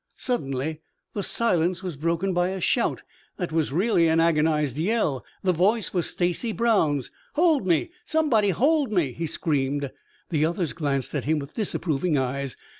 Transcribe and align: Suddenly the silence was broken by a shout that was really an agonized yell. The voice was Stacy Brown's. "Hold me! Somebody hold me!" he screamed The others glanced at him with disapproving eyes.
Suddenly 0.17 0.81
the 1.13 1.21
silence 1.21 1.83
was 1.83 1.95
broken 1.95 2.33
by 2.33 2.49
a 2.49 2.59
shout 2.59 3.03
that 3.37 3.51
was 3.51 3.71
really 3.71 4.07
an 4.07 4.19
agonized 4.19 4.79
yell. 4.79 5.23
The 5.43 5.53
voice 5.53 5.93
was 5.93 6.09
Stacy 6.09 6.51
Brown's. 6.51 7.11
"Hold 7.33 7.67
me! 7.67 7.91
Somebody 8.03 8.49
hold 8.49 8.91
me!" 8.91 9.11
he 9.11 9.27
screamed 9.27 9.91
The 10.29 10.43
others 10.43 10.73
glanced 10.73 11.13
at 11.13 11.25
him 11.25 11.37
with 11.37 11.53
disapproving 11.53 12.17
eyes. 12.17 12.57